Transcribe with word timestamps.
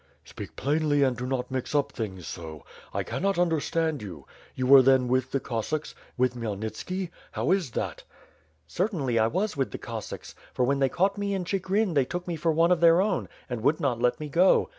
""Speak 0.25 0.55
plainly 0.55 1.03
and 1.03 1.15
do 1.15 1.27
not 1.27 1.51
mix 1.51 1.75
up 1.75 1.91
things 1.91 2.25
so. 2.25 2.63
I 2.91 3.03
cannot 3.03 3.37
un 3.37 3.51
derstand 3.51 4.01
you. 4.01 4.25
You 4.55 4.65
were 4.65 4.81
then 4.81 5.07
with 5.07 5.29
the 5.29 5.39
Cossacks? 5.39 5.93
With 6.17 6.33
Khmyelnitski? 6.35 7.11
How 7.33 7.51
is 7.51 7.69
that?'' 7.69 8.03
"Certainly, 8.65 9.19
I 9.19 9.27
was 9.27 9.55
with 9.55 9.69
the 9.69 9.77
Cossacks; 9.77 10.33
for 10.55 10.65
when 10.65 10.79
they 10.79 10.89
caught 10.89 11.19
me 11.19 11.35
in 11.35 11.45
Chigrin 11.45 11.93
they 11.93 12.05
took 12.05 12.27
me 12.27 12.35
for 12.35 12.51
one 12.51 12.71
of 12.71 12.79
their 12.79 12.99
own, 12.99 13.29
and 13.47 13.61
would 13.61 13.79
not 13.79 14.01
let 14.01 14.19
me 14.19 14.27
go. 14.27 14.69